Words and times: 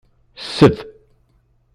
Ssed. 0.45 0.77